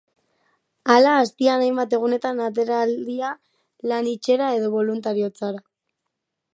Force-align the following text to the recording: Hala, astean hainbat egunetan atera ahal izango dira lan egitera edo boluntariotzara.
Hala, 0.93 1.11
astean 1.25 1.65
hainbat 1.65 1.93
egunetan 1.99 2.41
atera 2.47 2.75
ahal 2.79 2.95
izango 2.95 3.07
dira 3.11 3.93
lan 3.93 4.11
egitera 4.15 4.51
edo 4.61 4.75
boluntariotzara. 4.79 5.67